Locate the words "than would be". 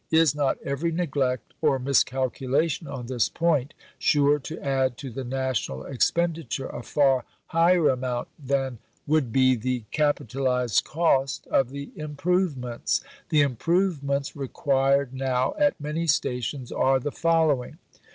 8.39-9.53